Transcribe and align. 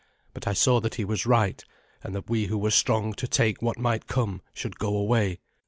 But 0.33 0.47
I 0.47 0.53
saw 0.53 0.79
that 0.79 0.95
he 0.95 1.05
was 1.05 1.27
right, 1.27 1.63
and 2.03 2.15
that 2.15 2.27
we 2.27 2.45
who 2.47 2.57
were 2.57 2.71
strong 2.71 3.13
to 3.13 3.27
take 3.27 3.61
what 3.61 3.77
might 3.77 4.07
come 4.07 4.41
should 4.51 4.79
go 4.79 4.97
away. 4.97 5.41